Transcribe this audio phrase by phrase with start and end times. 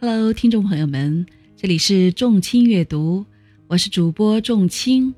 [0.00, 3.26] Hello，听众朋友们，这里是众卿阅读，
[3.66, 5.12] 我是主播众卿，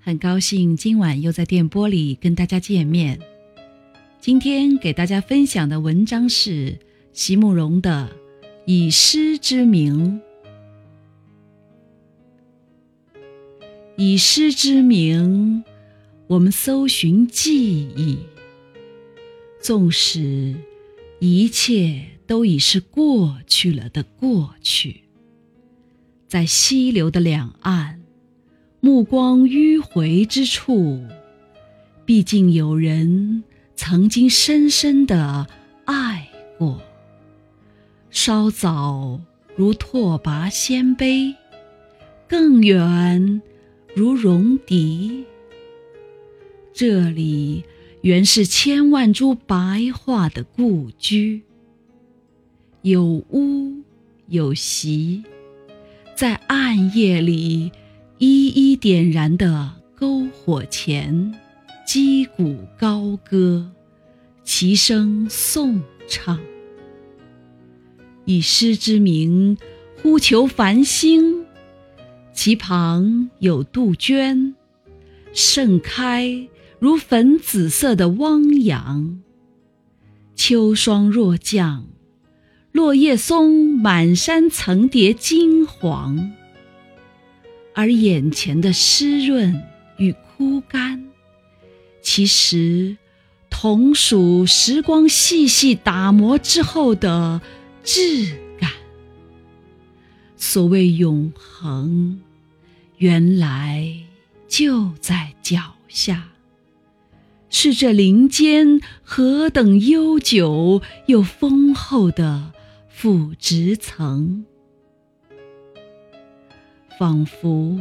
[0.00, 3.20] 很高兴今晚又在电波里跟大家见面。
[4.18, 6.76] 今天给大家分享的文章是
[7.12, 8.10] 席慕容的
[8.66, 10.20] 《以诗之名》。
[13.96, 15.62] 以诗之名，
[16.26, 18.18] 我们搜寻记忆，
[19.60, 20.56] 纵使
[21.20, 22.17] 一切。
[22.28, 25.00] 都已是过去了的过去，
[26.28, 28.02] 在溪流的两岸，
[28.80, 31.02] 目光迂回之处，
[32.04, 33.42] 毕竟有人
[33.74, 35.46] 曾经深深的
[35.86, 36.28] 爱
[36.58, 36.82] 过。
[38.10, 39.18] 稍早
[39.56, 41.34] 如拓跋鲜卑，
[42.28, 43.40] 更远
[43.94, 45.24] 如戎狄。
[46.74, 47.64] 这里
[48.02, 51.42] 原是千万株白桦的故居。
[52.82, 53.82] 有屋
[54.28, 55.24] 有席，
[56.14, 57.72] 在暗夜里
[58.18, 61.34] 一一点燃的篝火前，
[61.84, 63.72] 击鼓高歌，
[64.44, 66.38] 齐声颂唱，
[68.24, 69.58] 以诗之名
[70.00, 71.44] 呼求繁星。
[72.32, 74.54] 其旁有杜鹃，
[75.32, 79.20] 盛开如粉紫色的汪洋。
[80.36, 81.84] 秋霜若降。
[82.78, 86.30] 落叶松满山层叠金黄，
[87.74, 89.64] 而眼前的湿润
[89.96, 91.08] 与枯干，
[92.02, 92.96] 其实
[93.50, 97.40] 同属时光细细打磨之后的
[97.82, 98.70] 质感。
[100.36, 102.20] 所谓永恒，
[102.98, 103.92] 原来
[104.46, 106.28] 就在脚下。
[107.50, 112.52] 是这林间何等悠久又丰厚的。
[113.00, 114.44] 腐殖层，
[116.98, 117.78] 仿佛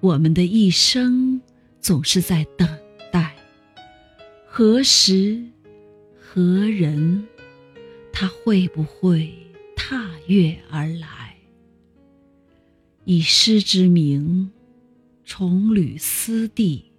[0.00, 1.40] 我们的一生
[1.80, 2.68] 总是在等
[3.12, 3.36] 待，
[4.44, 5.40] 何时
[6.18, 7.28] 何人，
[8.12, 9.32] 他会不会
[9.76, 11.36] 踏月而来？
[13.04, 14.50] 以诗之名，
[15.24, 16.90] 重履斯地，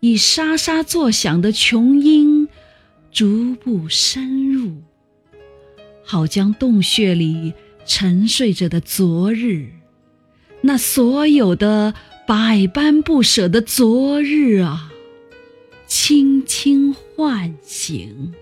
[0.00, 2.48] 以沙沙作响的琼音，
[3.12, 4.82] 逐步深入。
[6.08, 7.52] 好将洞穴里
[7.84, 9.72] 沉睡着的昨日，
[10.60, 11.94] 那所有的
[12.28, 14.92] 百般不舍的昨日啊，
[15.88, 18.32] 轻轻唤醒。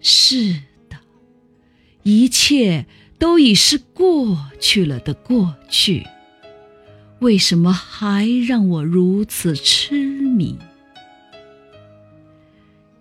[0.00, 0.54] 是
[0.88, 0.96] 的，
[2.02, 2.86] 一切
[3.18, 6.06] 都已是过去了的过去，
[7.20, 10.58] 为什么还让我如此痴迷？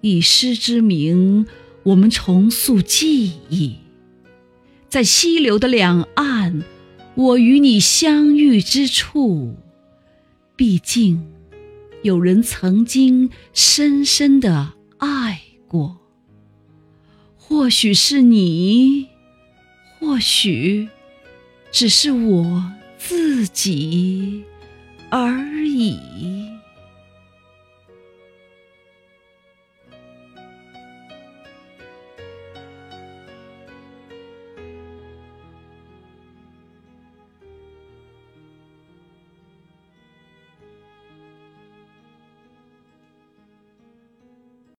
[0.01, 1.45] 以诗之名，
[1.83, 3.75] 我们重塑记忆，
[4.89, 6.63] 在溪流的两岸，
[7.15, 9.55] 我与你相遇之处，
[10.55, 11.25] 毕竟
[12.03, 15.97] 有人曾经深深的爱过。
[17.37, 19.07] 或许是你，
[19.99, 20.87] 或许
[21.71, 24.43] 只是我自己
[25.09, 26.40] 而已。